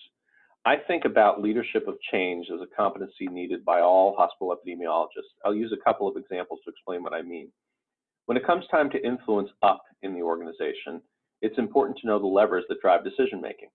I 0.65 0.75
think 0.75 1.05
about 1.05 1.41
leadership 1.41 1.87
of 1.87 1.95
change 2.11 2.47
as 2.53 2.61
a 2.61 2.75
competency 2.75 3.27
needed 3.27 3.65
by 3.65 3.81
all 3.81 4.15
hospital 4.17 4.55
epidemiologists. 4.55 5.31
I'll 5.45 5.55
use 5.55 5.73
a 5.73 5.83
couple 5.83 6.07
of 6.07 6.15
examples 6.17 6.59
to 6.65 6.71
explain 6.71 7.01
what 7.01 7.13
I 7.13 7.21
mean. 7.21 7.49
When 8.29 8.37
it 8.37 8.45
comes 8.45 8.67
time 8.69 8.91
to 8.91 9.03
influence 9.03 9.49
up 9.63 9.81
in 10.03 10.13
the 10.13 10.21
organization, 10.21 11.01
it's 11.41 11.57
important 11.57 11.97
to 11.97 12.05
know 12.05 12.19
the 12.19 12.27
levers 12.27 12.63
that 12.69 12.79
drive 12.79 13.03
decision 13.03 13.41
making. 13.41 13.69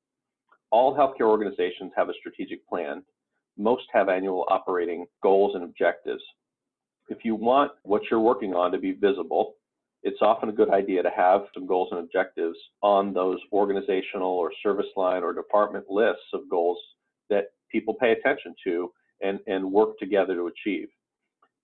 All 0.70 0.94
healthcare 0.94 1.28
organizations 1.28 1.90
have 1.96 2.08
a 2.08 2.14
strategic 2.20 2.64
plan. 2.68 3.02
Most 3.58 3.82
have 3.92 4.08
annual 4.08 4.44
operating 4.46 5.06
goals 5.25 5.56
and 5.56 5.64
objectives. 5.64 6.23
If 7.08 7.25
you 7.25 7.34
want 7.34 7.73
what 7.82 8.02
you're 8.08 8.20
working 8.20 8.54
on 8.54 8.70
to 8.70 8.78
be 8.78 8.92
visible, 8.92 9.54
it's 10.04 10.23
often 10.23 10.50
a 10.50 10.52
good 10.52 10.70
idea 10.70 11.02
to 11.02 11.11
have 11.11 11.46
some 11.52 11.66
goals 11.66 11.88
and 11.90 11.99
objectives 11.99 12.56
on 12.80 13.12
those 13.12 13.40
organizational 13.52 14.30
or 14.30 14.52
service 14.62 14.87
line 14.94 15.25
or 15.25 15.32
department 15.32 15.87
lists 15.90 16.30
of 16.32 16.49
goals 16.49 16.78
that 17.28 17.46
people 17.73 17.94
pay 17.94 18.12
attention 18.12 18.54
to 18.62 18.92
and, 19.20 19.40
and 19.49 19.73
work 19.73 19.99
together 19.99 20.37
to 20.37 20.46
achieve. 20.46 20.87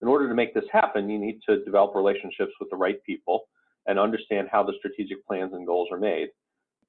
In 0.03 0.09
order 0.09 0.29
to 0.29 0.35
make 0.35 0.55
this 0.55 0.65
happen, 0.73 1.11
you 1.11 1.19
need 1.19 1.41
to 1.49 1.65
develop 1.65 1.95
relationships 1.95 2.53
with 2.59 2.71
the 2.71 2.77
right 2.77 3.03
people 3.05 3.49
and 3.87 3.99
understand 3.99 4.49
how 4.51 4.63
the 4.63 4.75
strategic 4.79 5.27
plans 5.27 5.53
and 5.53 5.67
goals 5.67 5.89
are 5.91 5.99
made. 5.99 6.29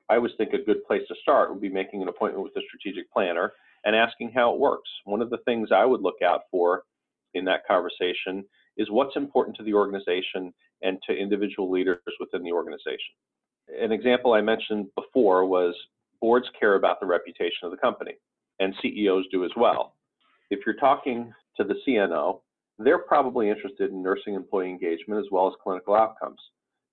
I 0.10 0.16
always 0.16 0.34
think 0.38 0.54
a 0.54 0.64
good 0.64 0.84
place 0.86 1.02
to 1.08 1.16
start 1.22 1.52
would 1.52 1.62
be 1.62 1.70
making 1.70 2.02
an 2.02 2.08
appointment 2.08 2.44
with 2.44 2.56
a 2.56 2.66
strategic 2.68 3.12
planner 3.12 3.54
and 3.86 3.96
asking 3.96 4.32
how 4.34 4.54
it 4.54 4.60
works. 4.60 4.90
One 5.06 5.22
of 5.22 5.30
the 5.30 5.40
things 5.46 5.70
I 5.72 5.86
would 5.86 6.02
look 6.02 6.22
out 6.24 6.42
for 6.52 6.84
in 7.34 7.46
that 7.46 7.66
conversation 7.68 8.46
is 8.78 8.90
what's 8.90 9.16
important 9.16 9.56
to 9.58 9.64
the 9.64 9.74
organization 9.74 10.54
and 10.82 10.98
to 11.08 11.16
individual 11.16 11.70
leaders 11.70 12.00
within 12.20 12.44
the 12.44 12.52
organization. 12.52 13.16
An 13.82 13.92
example 13.92 14.34
I 14.34 14.42
mentioned 14.42 14.88
before 14.96 15.46
was 15.46 15.76
boards 16.20 16.48
care 16.60 16.76
about 16.76 17.00
the 17.00 17.06
reputation 17.06 17.64
of 17.64 17.72
the 17.72 17.78
company, 17.78 18.14
and 18.60 18.74
CEOs 18.82 19.26
do 19.32 19.44
as 19.44 19.52
well. 19.56 19.96
If 20.50 20.60
you're 20.66 20.76
talking 20.76 21.34
to 21.58 21.64
the 21.64 21.76
CNO, 21.88 22.42
they're 22.86 23.00
probably 23.00 23.50
interested 23.50 23.92
in 23.92 24.04
nursing 24.04 24.34
employee 24.34 24.70
engagement 24.70 25.20
as 25.20 25.32
well 25.32 25.48
as 25.48 25.54
clinical 25.64 25.96
outcomes. 25.96 26.40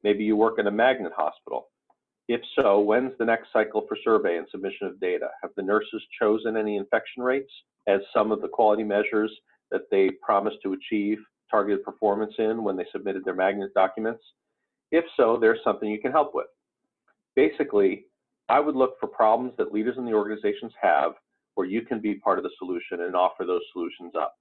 Maybe 0.02 0.24
you 0.24 0.36
work 0.36 0.58
in 0.58 0.66
a 0.66 0.70
magnet 0.70 1.12
hospital. 1.16 1.68
If 2.28 2.40
so, 2.56 2.80
when's 2.80 3.12
the 3.18 3.24
next 3.24 3.48
cycle 3.52 3.86
for 3.88 3.96
survey 4.04 4.36
and 4.36 4.46
submission 4.50 4.86
of 4.86 5.00
data? 5.00 5.28
Have 5.42 5.50
the 5.56 5.62
nurses 5.62 6.02
chosen 6.20 6.56
any 6.56 6.76
infection 6.76 7.22
rates 7.22 7.50
as 7.86 8.00
some 8.14 8.30
of 8.30 8.42
the 8.42 8.48
quality 8.48 8.84
measures 8.84 9.32
that 9.70 9.90
they 9.90 10.10
promised 10.22 10.58
to 10.62 10.74
achieve 10.74 11.18
targeted 11.50 11.84
performance 11.84 12.34
in 12.38 12.62
when 12.62 12.76
they 12.76 12.84
submitted 12.92 13.24
their 13.24 13.34
magnet 13.34 13.72
documents? 13.74 14.22
If 14.92 15.04
so, 15.16 15.38
there's 15.40 15.60
something 15.64 15.88
you 15.88 16.00
can 16.00 16.12
help 16.12 16.34
with. 16.34 16.46
Basically, 17.34 18.04
I 18.48 18.60
would 18.60 18.76
look 18.76 18.98
for 19.00 19.06
problems 19.06 19.54
that 19.58 19.72
leaders 19.72 19.96
in 19.98 20.04
the 20.04 20.12
organizations 20.12 20.72
have 20.80 21.12
where 21.54 21.66
you 21.66 21.82
can 21.82 22.00
be 22.00 22.14
part 22.14 22.38
of 22.38 22.44
the 22.44 22.50
solution 22.58 23.02
and 23.02 23.16
offer 23.16 23.44
those 23.44 23.62
solutions 23.72 24.12
up. 24.14 24.36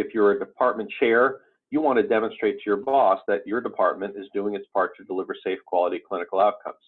If 0.00 0.14
you're 0.14 0.32
a 0.32 0.38
department 0.38 0.90
chair, 0.98 1.40
you 1.70 1.82
want 1.82 1.98
to 1.98 2.08
demonstrate 2.08 2.56
to 2.56 2.62
your 2.64 2.78
boss 2.78 3.20
that 3.28 3.46
your 3.46 3.60
department 3.60 4.16
is 4.16 4.26
doing 4.32 4.54
its 4.54 4.64
part 4.72 4.92
to 4.96 5.04
deliver 5.04 5.36
safe 5.44 5.58
quality 5.66 6.00
clinical 6.08 6.40
outcomes. 6.40 6.78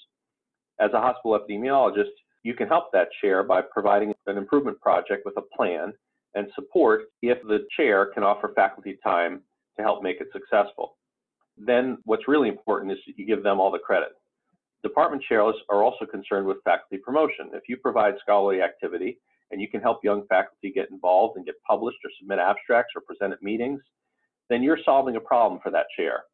As 0.80 0.90
a 0.94 1.00
hospital 1.00 1.38
epidemiologist, 1.38 2.14
you 2.42 2.54
can 2.54 2.68
help 2.68 2.90
that 2.92 3.08
chair 3.20 3.42
by 3.44 3.60
providing 3.60 4.14
an 4.26 4.38
improvement 4.38 4.80
project 4.80 5.26
with 5.26 5.36
a 5.36 5.56
plan 5.56 5.92
and 6.34 6.46
support 6.54 7.02
if 7.20 7.36
the 7.46 7.66
chair 7.76 8.06
can 8.06 8.22
offer 8.22 8.52
faculty 8.56 8.98
time 9.04 9.42
to 9.76 9.82
help 9.82 10.02
make 10.02 10.22
it 10.22 10.28
successful. 10.32 10.96
Then 11.58 11.98
what's 12.04 12.26
really 12.26 12.48
important 12.48 12.92
is 12.92 12.98
that 13.06 13.18
you 13.18 13.26
give 13.26 13.42
them 13.42 13.60
all 13.60 13.70
the 13.70 13.78
credit. 13.78 14.12
Department 14.82 15.22
chairs 15.28 15.54
are 15.68 15.82
also 15.82 16.06
concerned 16.06 16.46
with 16.46 16.64
faculty 16.64 16.96
promotion. 16.96 17.50
If 17.52 17.64
you 17.68 17.76
provide 17.76 18.14
scholarly 18.22 18.62
activity 18.62 19.18
and 19.52 19.60
you 19.60 19.68
can 19.68 19.80
help 19.80 20.02
young 20.02 20.26
faculty 20.28 20.72
get 20.72 20.90
involved 20.90 21.36
and 21.36 21.46
get 21.46 21.54
published 21.68 21.98
or 22.04 22.10
submit 22.18 22.38
abstracts 22.38 22.92
or 22.96 23.02
present 23.02 23.32
at 23.32 23.42
meetings, 23.42 23.80
then 24.50 24.62
you're 24.62 24.78
solving 24.84 25.16
a 25.16 25.20
problem 25.20 25.60
for 25.62 25.70
that 25.70 25.86
chair. 25.96 26.24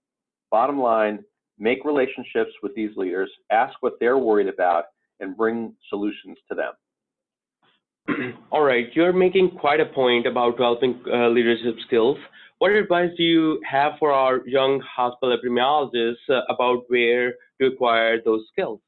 Bottom 0.51 0.81
line, 0.81 1.25
make 1.59 1.85
relationships 1.85 2.53
with 2.63 2.75
these 2.75 2.97
leaders, 2.97 3.31
ask 3.51 3.75
what 3.81 3.95
they're 4.01 4.19
worried 4.19 4.49
about, 4.49 4.85
and 5.21 5.37
bring 5.37 5.75
solutions 5.89 6.39
to 6.49 6.55
them. 6.55 8.35
All 8.53 8.63
right, 8.63 8.87
you're 8.95 9.13
making 9.13 9.59
quite 9.61 9.81
a 9.81 9.87
point 9.87 10.27
about 10.27 10.53
developing 10.53 11.03
uh, 11.13 11.29
leadership 11.29 11.75
skills. 11.87 12.17
What 12.59 12.73
advice 12.73 13.11
do 13.17 13.23
you 13.23 13.61
have 13.69 13.93
for 13.99 14.13
our 14.13 14.47
young 14.47 14.81
hospital 14.81 15.37
epidemiologists 15.37 16.15
uh, 16.29 16.41
about 16.49 16.85
where 16.89 17.35
to 17.61 17.67
acquire 17.67 18.21
those 18.25 18.45
skills? 18.53 18.81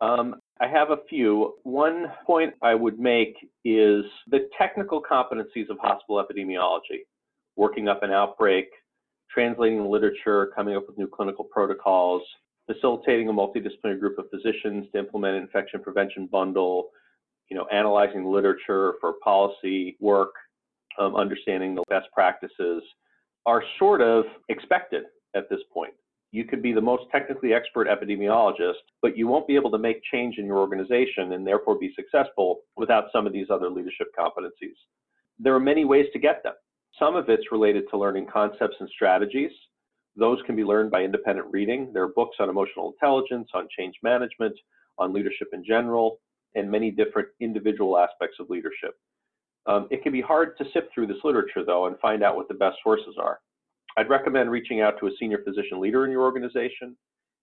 Um, 0.00 0.36
I 0.60 0.68
have 0.68 0.90
a 0.90 0.98
few. 1.08 1.54
One 1.62 2.12
point 2.26 2.52
I 2.62 2.74
would 2.74 2.98
make 2.98 3.34
is 3.64 4.04
the 4.28 4.50
technical 4.58 5.02
competencies 5.02 5.70
of 5.70 5.78
hospital 5.80 6.22
epidemiology, 6.22 7.06
working 7.56 7.88
up 7.88 8.02
an 8.02 8.10
outbreak, 8.10 8.66
translating 9.30 9.88
literature, 9.88 10.50
coming 10.54 10.76
up 10.76 10.86
with 10.86 10.98
new 10.98 11.06
clinical 11.06 11.44
protocols, 11.44 12.22
facilitating 12.66 13.28
a 13.28 13.32
multidisciplinary 13.32 13.98
group 13.98 14.18
of 14.18 14.26
physicians 14.30 14.86
to 14.92 14.98
implement 14.98 15.36
an 15.36 15.42
infection 15.42 15.82
prevention 15.82 16.26
bundle, 16.26 16.90
you 17.48 17.56
know, 17.56 17.66
analyzing 17.72 18.30
literature 18.30 18.94
for 19.00 19.14
policy 19.24 19.96
work, 19.98 20.34
um, 20.98 21.16
understanding 21.16 21.74
the 21.74 21.82
best 21.88 22.06
practices 22.12 22.82
are 23.46 23.64
sort 23.78 24.02
of 24.02 24.24
expected 24.50 25.04
at 25.34 25.48
this 25.48 25.60
point. 25.72 25.94
You 26.32 26.44
could 26.44 26.62
be 26.62 26.72
the 26.72 26.80
most 26.80 27.04
technically 27.10 27.52
expert 27.52 27.88
epidemiologist, 27.88 28.82
but 29.02 29.16
you 29.16 29.26
won't 29.26 29.48
be 29.48 29.56
able 29.56 29.70
to 29.72 29.78
make 29.78 30.00
change 30.12 30.38
in 30.38 30.46
your 30.46 30.58
organization 30.58 31.32
and 31.32 31.44
therefore 31.44 31.78
be 31.78 31.92
successful 31.96 32.60
without 32.76 33.06
some 33.12 33.26
of 33.26 33.32
these 33.32 33.48
other 33.50 33.68
leadership 33.68 34.08
competencies. 34.18 34.76
There 35.38 35.54
are 35.54 35.60
many 35.60 35.84
ways 35.84 36.06
to 36.12 36.18
get 36.20 36.42
them. 36.42 36.54
Some 36.98 37.16
of 37.16 37.28
it's 37.28 37.50
related 37.50 37.84
to 37.90 37.98
learning 37.98 38.26
concepts 38.32 38.76
and 38.78 38.88
strategies. 38.90 39.50
Those 40.16 40.38
can 40.46 40.54
be 40.54 40.64
learned 40.64 40.90
by 40.90 41.02
independent 41.02 41.48
reading. 41.50 41.90
There 41.92 42.04
are 42.04 42.08
books 42.08 42.36
on 42.38 42.48
emotional 42.48 42.92
intelligence, 42.92 43.48
on 43.54 43.66
change 43.76 43.94
management, 44.02 44.54
on 44.98 45.12
leadership 45.12 45.48
in 45.52 45.64
general, 45.64 46.20
and 46.54 46.70
many 46.70 46.90
different 46.90 47.28
individual 47.40 47.98
aspects 47.98 48.36
of 48.38 48.50
leadership. 48.50 48.94
Um, 49.66 49.88
it 49.90 50.02
can 50.02 50.12
be 50.12 50.20
hard 50.20 50.56
to 50.58 50.64
sift 50.72 50.88
through 50.94 51.06
this 51.06 51.22
literature, 51.24 51.64
though, 51.64 51.86
and 51.86 51.98
find 51.98 52.22
out 52.22 52.36
what 52.36 52.48
the 52.48 52.54
best 52.54 52.76
sources 52.82 53.14
are. 53.20 53.40
I'd 53.96 54.08
recommend 54.08 54.50
reaching 54.50 54.80
out 54.80 54.98
to 55.00 55.06
a 55.06 55.10
senior 55.18 55.42
physician 55.44 55.80
leader 55.80 56.04
in 56.04 56.10
your 56.10 56.22
organization. 56.22 56.96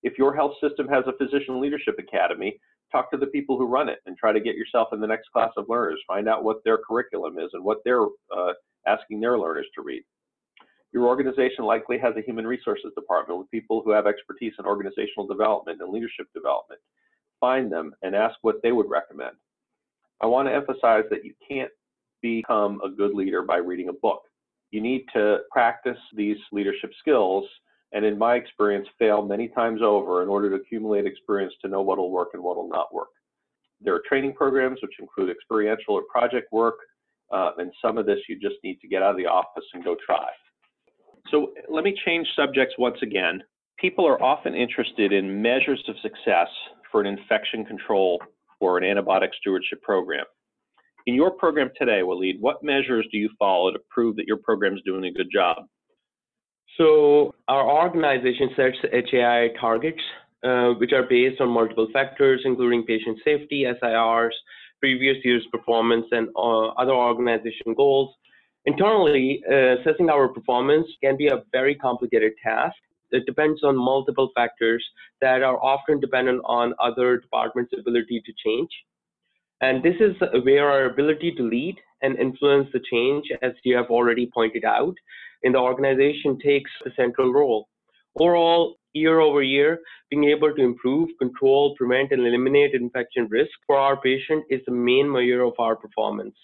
If 0.03 0.17
your 0.17 0.35
health 0.35 0.53
system 0.61 0.87
has 0.87 1.03
a 1.07 1.17
physician 1.17 1.59
leadership 1.61 1.95
academy, 1.99 2.59
talk 2.91 3.11
to 3.11 3.17
the 3.17 3.27
people 3.27 3.57
who 3.57 3.65
run 3.65 3.89
it 3.89 3.99
and 4.05 4.17
try 4.17 4.31
to 4.31 4.39
get 4.39 4.55
yourself 4.55 4.89
in 4.93 5.01
the 5.01 5.07
next 5.07 5.29
class 5.31 5.51
of 5.57 5.65
learners. 5.67 5.99
Find 6.07 6.29
out 6.29 6.43
what 6.43 6.63
their 6.63 6.77
curriculum 6.77 7.37
is 7.39 7.49
and 7.53 7.63
what 7.63 7.79
they're 7.83 8.03
uh, 8.03 8.53
asking 8.85 9.19
their 9.19 9.37
learners 9.37 9.67
to 9.75 9.81
read. 9.81 10.03
Your 10.93 11.07
organization 11.07 11.65
likely 11.65 11.97
has 11.99 12.15
a 12.15 12.21
human 12.21 12.47
resources 12.47 12.91
department 12.95 13.39
with 13.39 13.51
people 13.51 13.81
who 13.83 13.91
have 13.91 14.07
expertise 14.07 14.53
in 14.57 14.65
organizational 14.65 15.27
development 15.27 15.81
and 15.81 15.91
leadership 15.91 16.27
development. 16.33 16.79
Find 17.39 17.71
them 17.71 17.93
and 18.01 18.15
ask 18.15 18.35
what 18.41 18.61
they 18.63 18.71
would 18.71 18.89
recommend. 18.89 19.35
I 20.21 20.27
want 20.27 20.47
to 20.47 20.53
emphasize 20.53 21.03
that 21.11 21.25
you 21.25 21.33
can't 21.47 21.69
become 22.21 22.79
a 22.83 22.89
good 22.89 23.13
leader 23.13 23.43
by 23.43 23.57
reading 23.57 23.89
a 23.89 23.93
book 23.93 24.21
you 24.71 24.81
need 24.81 25.05
to 25.13 25.39
practice 25.51 25.97
these 26.15 26.37
leadership 26.51 26.91
skills 26.99 27.45
and 27.93 28.03
in 28.03 28.17
my 28.17 28.35
experience 28.35 28.87
fail 28.99 29.25
many 29.25 29.47
times 29.47 29.81
over 29.81 30.21
in 30.23 30.29
order 30.29 30.49
to 30.49 30.55
accumulate 30.57 31.05
experience 31.05 31.53
to 31.61 31.69
know 31.69 31.81
what 31.81 31.97
will 31.97 32.11
work 32.11 32.29
and 32.33 32.43
what 32.43 32.57
will 32.57 32.67
not 32.67 32.93
work. 32.93 33.07
There 33.79 33.93
are 33.93 34.01
training 34.07 34.33
programs 34.33 34.79
which 34.81 34.99
include 34.99 35.29
experiential 35.29 35.93
or 35.93 36.03
project 36.11 36.51
work 36.51 36.75
uh, 37.31 37.51
and 37.57 37.71
some 37.81 37.97
of 37.97 38.05
this 38.05 38.19
you 38.27 38.39
just 38.39 38.55
need 38.63 38.79
to 38.81 38.87
get 38.87 39.01
out 39.01 39.11
of 39.11 39.17
the 39.17 39.25
office 39.25 39.65
and 39.73 39.83
go 39.83 39.95
try. 40.05 40.27
So 41.31 41.53
let 41.69 41.83
me 41.83 41.97
change 42.05 42.27
subjects 42.35 42.75
once 42.77 42.97
again. 43.01 43.43
People 43.79 44.07
are 44.07 44.21
often 44.23 44.55
interested 44.55 45.11
in 45.11 45.41
measures 45.41 45.83
of 45.87 45.95
success 46.01 46.47
for 46.91 47.01
an 47.01 47.07
infection 47.07 47.65
control 47.65 48.21
or 48.59 48.77
an 48.77 48.83
antibiotic 48.83 49.29
stewardship 49.39 49.81
program 49.81 50.25
In 51.07 51.15
your 51.15 51.31
program 51.31 51.71
today, 51.79 52.01
Waleed, 52.03 52.41
what 52.41 52.61
measures 52.61 53.07
do 53.13 53.17
you 53.17 53.29
follow 53.39 53.71
to 53.71 53.79
prove 53.89 54.17
that 54.17 54.27
your 54.27 54.35
program 54.35 54.75
is 54.75 54.81
doing 54.85 55.05
a 55.05 55.11
good 55.11 55.29
job? 55.31 55.65
So 56.77 57.33
our 57.47 57.65
organization 57.65 58.49
sets 58.57 58.75
HAI 59.09 59.51
targets, 59.59 60.01
uh, 60.43 60.71
which 60.73 60.91
are 60.91 61.03
based 61.03 61.39
on 61.39 61.47
multiple 61.47 61.87
factors, 61.93 62.41
including 62.43 62.83
patient 62.83 63.19
safety, 63.23 63.65
SIRs, 63.81 64.33
previous 64.81 65.15
year's 65.23 65.47
performance, 65.49 66.05
and 66.11 66.27
uh, 66.35 66.67
other 66.81 66.91
organization 66.91 67.73
goals. 67.77 68.13
Internally, 68.65 69.41
uh, 69.49 69.77
assessing 69.79 70.09
our 70.09 70.27
performance 70.27 70.87
can 71.01 71.15
be 71.15 71.27
a 71.27 71.41
very 71.53 71.75
complicated 71.75 72.33
task. 72.43 72.75
It 73.11 73.25
depends 73.25 73.63
on 73.63 73.77
multiple 73.77 74.29
factors 74.35 74.85
that 75.21 75.41
are 75.41 75.57
often 75.63 76.01
dependent 76.01 76.41
on 76.43 76.73
other 76.83 77.17
departments' 77.17 77.71
ability 77.79 78.21
to 78.25 78.33
change. 78.45 78.69
And 79.61 79.83
this 79.83 79.95
is 79.99 80.15
where 80.43 80.69
our 80.69 80.85
ability 80.85 81.33
to 81.37 81.43
lead 81.43 81.77
and 82.01 82.17
influence 82.17 82.69
the 82.73 82.81
change, 82.91 83.25
as 83.41 83.53
you 83.63 83.75
have 83.75 83.87
already 83.87 84.29
pointed 84.31 84.65
out, 84.65 84.93
in 85.43 85.53
the 85.53 85.59
organization 85.59 86.37
takes 86.39 86.71
a 86.85 86.89
central 86.95 87.33
role. 87.33 87.67
Overall, 88.19 88.75
year 88.93 89.19
over 89.19 89.41
year, 89.41 89.79
being 90.09 90.25
able 90.25 90.53
to 90.53 90.61
improve, 90.61 91.09
control, 91.19 91.75
prevent, 91.75 92.11
and 92.11 92.25
eliminate 92.25 92.73
infection 92.73 93.27
risk 93.29 93.51
for 93.65 93.77
our 93.77 93.99
patient 93.99 94.43
is 94.49 94.61
the 94.65 94.73
main 94.73 95.11
measure 95.11 95.43
of 95.43 95.53
our 95.59 95.75
performance. 95.75 96.35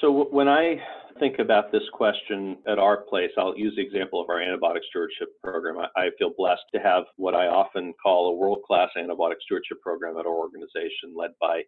So 0.00 0.28
when 0.30 0.48
I 0.48 0.76
think 1.20 1.38
about 1.38 1.70
this 1.70 1.82
question 1.92 2.56
at 2.66 2.78
our 2.78 3.02
place, 3.02 3.30
I'll 3.36 3.56
use 3.56 3.74
the 3.76 3.82
example 3.82 4.20
of 4.20 4.30
our 4.30 4.38
antibiotic 4.38 4.80
stewardship 4.88 5.28
program. 5.44 5.76
I, 5.96 6.08
feel 6.18 6.32
blessed 6.36 6.62
to 6.74 6.80
have 6.80 7.04
what 7.16 7.34
I 7.34 7.46
often 7.46 7.92
call 8.02 8.28
a 8.28 8.34
world-class 8.34 8.90
antibiotic 8.96 9.40
stewardship 9.44 9.80
program 9.82 10.16
at 10.16 10.26
our 10.26 10.32
organization, 10.32 11.14
led 11.14 11.30
by 11.40 11.62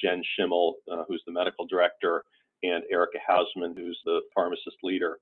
Jen 0.00 0.22
Schimmel, 0.34 0.76
uh, 0.90 1.04
who's 1.08 1.22
the 1.26 1.32
medical 1.32 1.66
director, 1.66 2.24
and 2.62 2.82
Erica 2.90 3.18
Hausman, 3.28 3.76
who's 3.76 3.98
the 4.04 4.20
pharmacist 4.34 4.76
leader. 4.82 5.18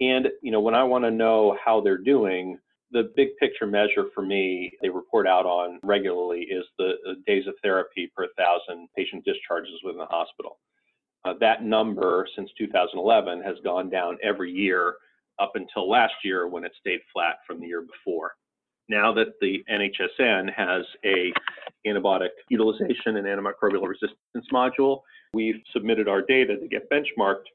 And 0.00 0.28
you 0.42 0.50
know, 0.50 0.60
when 0.60 0.74
I 0.74 0.84
want 0.84 1.04
to 1.04 1.10
know 1.10 1.56
how 1.62 1.80
they're 1.80 1.98
doing, 1.98 2.58
the 2.92 3.12
big 3.14 3.36
picture 3.38 3.66
measure 3.66 4.06
for 4.14 4.22
me 4.22 4.72
they 4.82 4.88
report 4.88 5.26
out 5.26 5.46
on 5.46 5.78
regularly 5.82 6.40
is 6.40 6.64
the, 6.78 6.94
the 7.04 7.14
days 7.26 7.46
of 7.46 7.54
therapy 7.62 8.10
per 8.16 8.26
thousand 8.36 8.88
patient 8.96 9.24
discharges 9.24 9.74
within 9.84 9.98
the 9.98 10.06
hospital. 10.06 10.58
Uh, 11.24 11.34
that 11.38 11.62
number 11.62 12.26
since 12.34 12.50
2011 12.58 13.42
has 13.42 13.56
gone 13.62 13.90
down 13.90 14.16
every 14.22 14.50
year 14.50 14.94
up 15.38 15.52
until 15.54 15.88
last 15.88 16.14
year 16.24 16.48
when 16.48 16.64
it 16.64 16.72
stayed 16.80 17.00
flat 17.12 17.36
from 17.46 17.60
the 17.60 17.66
year 17.66 17.82
before. 17.82 18.32
Now 18.90 19.12
that 19.14 19.34
the 19.40 19.62
NHSN 19.70 20.52
has 20.52 20.84
a 21.04 21.32
antibiotic 21.86 22.30
utilization 22.48 23.16
and 23.16 23.24
antimicrobial 23.24 23.86
resistance 23.86 24.46
module, 24.52 25.02
we've 25.32 25.62
submitted 25.72 26.08
our 26.08 26.22
data 26.22 26.56
to 26.56 26.66
get 26.66 26.90
benchmarked 26.90 27.46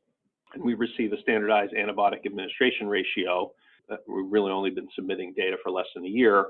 and 0.53 0.63
we 0.63 0.75
receive 0.75 1.11
a 1.11 1.19
standardized 1.21 1.73
antibiotic 1.73 2.25
administration 2.25 2.87
ratio. 2.87 3.51
Uh, 3.91 3.97
we've 4.07 4.31
really 4.31 4.49
only 4.49 4.69
been 4.69 4.87
submitting 4.95 5.33
data 5.35 5.57
for 5.61 5.73
less 5.73 5.87
than 5.93 6.05
a 6.05 6.07
year, 6.07 6.45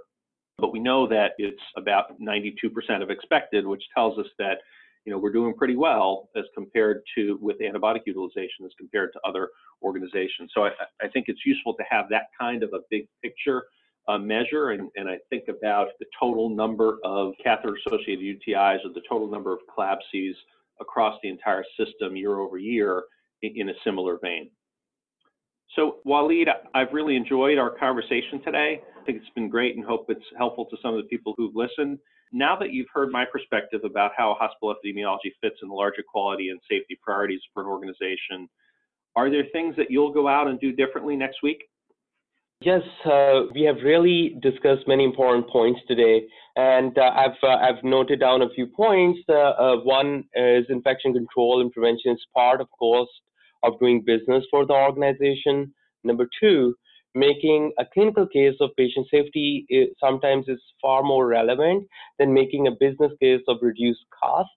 but 0.60 0.72
we 0.72 0.80
know 0.80 1.08
that 1.08 1.32
it's 1.40 1.58
about 1.76 2.22
92% 2.22 3.02
of 3.02 3.10
expected, 3.10 3.66
which 3.66 3.82
tells 3.96 4.20
us 4.20 4.28
that 4.38 4.60
you 5.04 5.12
know 5.12 5.18
we're 5.18 5.34
doing 5.34 5.56
pretty 5.56 5.76
well 5.76 6.30
as 6.36 6.44
compared 6.54 7.02
to 7.16 7.40
with 7.42 7.58
antibiotic 7.60 8.02
utilization 8.06 8.66
as 8.66 8.72
compared 8.78 9.12
to 9.14 9.20
other 9.28 9.50
organizations. 9.82 10.52
So 10.54 10.66
I, 10.66 10.70
I 11.02 11.08
think 11.08 11.26
it's 11.28 11.44
useful 11.44 11.74
to 11.74 11.84
have 11.90 12.06
that 12.10 12.28
kind 12.40 12.62
of 12.62 12.70
a 12.74 12.82
big 12.92 13.08
picture 13.24 13.64
uh, 14.08 14.18
measure, 14.18 14.70
and, 14.70 14.90
and 14.96 15.10
I 15.10 15.18
think 15.30 15.46
about 15.48 15.88
the 16.00 16.06
total 16.20 16.50
number 16.50 16.98
of 17.04 17.34
catheter-associated 17.44 18.40
UTIs 18.40 18.78
or 18.86 18.94
the 18.94 19.02
total 19.10 19.30
number 19.30 19.52
of 19.52 19.60
CLABSIs 19.76 20.36
across 20.80 21.18
the 21.24 21.30
entire 21.30 21.64
system 21.78 22.16
year 22.16 22.40
over 22.40 22.58
year 22.58 23.04
in 23.42 23.70
a 23.70 23.74
similar 23.84 24.18
vein. 24.22 24.50
So, 25.76 25.98
Waleed, 26.06 26.48
I've 26.74 26.94
really 26.94 27.16
enjoyed 27.16 27.58
our 27.58 27.72
conversation 27.72 28.42
today. 28.44 28.82
I 29.00 29.06
think 29.06 29.18
it's 29.18 29.30
been 29.36 29.50
great 29.50 29.76
and 29.76 29.84
hope 29.84 30.06
it's 30.10 30.24
helpful 30.38 30.66
to 30.66 30.78
some 30.82 30.96
of 30.96 31.04
the 31.04 31.08
people 31.08 31.34
who've 31.38 31.56
listened. 31.56 32.00
Now 32.32 32.56
that 32.58 32.72
you've 32.72 32.88
heard 32.94 33.12
my 33.12 33.26
perspective 33.26 33.82
about 33.84 34.12
how 34.16 34.36
hospital 34.40 34.74
epidemiology 34.74 35.32
fits 35.42 35.58
in 35.62 35.70
the 35.70 35.76
larger 35.76 36.04
quality 36.10 36.50
and 36.50 36.60
safety 36.70 36.98
priorities 37.02 37.42
for 37.54 37.64
an 37.64 37.70
organization, 37.70 38.50
are 39.16 39.30
there 39.30 39.46
things 39.52 39.76
that 39.78 39.90
you'll 39.90 40.12
go 40.12 40.28
out 40.28 40.48
and 40.48 40.60
do 40.60 40.72
differently 40.72 41.16
next 41.16 41.38
week? 41.44 41.64
Yes, 42.62 42.82
uh, 43.06 43.42
we 43.54 43.62
have 43.64 43.78
really 43.84 44.38
discussed 44.42 44.88
many 44.88 45.04
important 45.04 45.48
points 45.50 45.82
today, 45.88 46.26
and 46.56 46.98
uh, 46.98 47.12
I've 47.14 47.38
uh, 47.44 47.58
I've 47.58 47.84
noted 47.84 48.22
down 48.22 48.42
a 48.42 48.50
few 48.50 48.68
points. 48.68 49.20
Uh, 49.28 49.34
uh, 49.34 49.78
one 49.84 50.24
is 50.36 50.66
infection 50.70 51.14
control 51.14 51.62
and 51.62 51.72
prevention 51.72 52.14
is 52.14 52.26
part, 52.34 52.62
of 52.62 52.68
course, 52.72 53.10
of 53.64 53.78
doing 53.80 54.04
business 54.06 54.46
for 54.50 54.66
the 54.66 54.74
organization. 54.74 55.74
Number 56.06 56.28
two, 56.40 56.76
making 57.14 57.74
a 57.78 57.86
clinical 57.94 58.26
case 58.26 58.56
of 58.62 58.70
patient 58.78 59.08
safety 59.12 59.66
is, 59.70 59.90
sometimes 60.00 60.46
is 60.48 60.62
far 60.82 61.04
more 61.04 61.28
relevant 61.28 61.86
than 62.20 62.34
making 62.34 62.68
a 62.68 62.72
business 62.72 63.12
case 63.22 63.42
of 63.50 63.58
reduced 63.62 64.06
costs. 64.18 64.52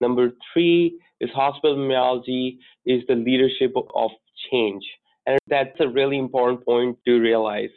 Number 0.00 0.30
three 0.52 0.98
is 1.20 1.30
hospital 1.30 1.76
epidemiology 1.76 2.56
is 2.86 3.02
the 3.08 3.14
leadership 3.14 3.74
of 3.94 4.10
change. 4.50 4.84
And 5.26 5.38
that's 5.48 5.78
a 5.80 5.88
really 5.88 6.18
important 6.18 6.64
point 6.64 6.98
to 7.06 7.18
realize. 7.18 7.70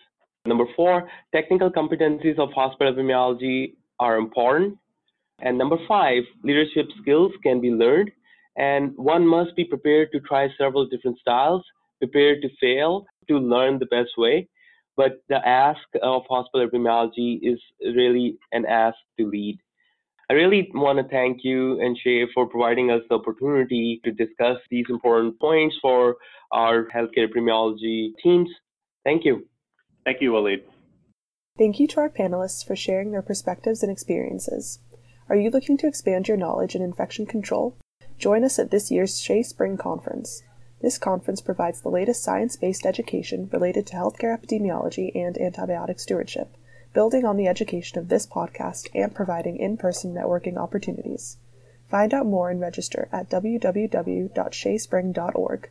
Number 0.45 0.65
four, 0.75 1.09
technical 1.33 1.69
competencies 1.71 2.37
of 2.37 2.51
hospital 2.51 2.93
epidemiology 2.93 3.75
are 3.99 4.17
important. 4.17 4.77
And 5.41 5.57
number 5.57 5.77
five, 5.87 6.23
leadership 6.43 6.87
skills 7.01 7.31
can 7.43 7.61
be 7.61 7.71
learned 7.71 8.11
and 8.55 8.95
one 8.97 9.25
must 9.25 9.55
be 9.55 9.65
prepared 9.65 10.11
to 10.11 10.19
try 10.19 10.47
several 10.57 10.85
different 10.87 11.17
styles, 11.19 11.63
prepared 11.99 12.41
to 12.41 12.49
fail 12.59 13.05
to 13.27 13.37
learn 13.37 13.79
the 13.79 13.87
best 13.87 14.11
way. 14.17 14.47
But 14.95 15.23
the 15.27 15.45
ask 15.47 15.81
of 16.03 16.23
hospital 16.29 16.67
epidemiology 16.67 17.39
is 17.41 17.59
really 17.81 18.37
an 18.51 18.65
ask 18.65 18.97
to 19.19 19.27
lead. 19.27 19.59
I 20.33 20.35
really 20.35 20.67
want 20.73 20.97
to 20.97 21.07
thank 21.09 21.43
you 21.43 21.79
and 21.79 21.95
SHEA 21.95 22.25
for 22.33 22.47
providing 22.47 22.89
us 22.89 23.01
the 23.07 23.17
opportunity 23.17 24.01
to 24.03 24.11
discuss 24.11 24.57
these 24.71 24.85
important 24.89 25.39
points 25.39 25.75
for 25.79 26.15
our 26.51 26.87
healthcare 26.87 27.27
epidemiology 27.31 28.13
teams. 28.23 28.49
Thank 29.05 29.25
you. 29.25 29.45
Thank 30.05 30.21
you, 30.21 30.31
Waleed. 30.31 30.63
Thank 31.59 31.79
you 31.79 31.87
to 31.89 31.99
our 31.99 32.09
panelists 32.09 32.65
for 32.65 32.75
sharing 32.75 33.11
their 33.11 33.21
perspectives 33.21 33.83
and 33.83 33.91
experiences. 33.91 34.79
Are 35.29 35.35
you 35.35 35.51
looking 35.51 35.77
to 35.77 35.87
expand 35.87 36.27
your 36.27 36.37
knowledge 36.37 36.73
in 36.73 36.81
infection 36.81 37.27
control? 37.27 37.77
Join 38.17 38.43
us 38.43 38.57
at 38.57 38.71
this 38.71 38.89
year's 38.89 39.21
SHEA 39.21 39.45
Spring 39.45 39.77
Conference. 39.77 40.41
This 40.81 40.97
conference 40.97 41.41
provides 41.41 41.81
the 41.81 41.89
latest 41.89 42.23
science 42.23 42.55
based 42.55 42.87
education 42.87 43.49
related 43.53 43.85
to 43.85 43.97
healthcare 43.97 44.35
epidemiology 44.35 45.11
and 45.13 45.35
antibiotic 45.35 45.99
stewardship, 45.99 46.57
building 46.93 47.25
on 47.25 47.37
the 47.37 47.47
education 47.47 47.99
of 47.99 48.09
this 48.09 48.27
podcast 48.27 48.87
and 48.93 49.15
providing 49.15 49.57
in 49.57 49.77
person 49.77 50.13
networking 50.13 50.57
opportunities. 50.57 51.37
Find 51.89 52.13
out 52.13 52.25
more 52.25 52.49
and 52.49 52.61
register 52.61 53.09
at 53.11 53.29
www.sheaspring.org. 53.29 55.69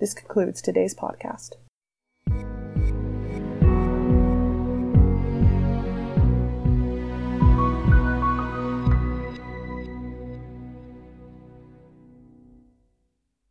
This 0.00 0.14
concludes 0.14 0.60
today's 0.60 0.94
podcast. 0.94 1.52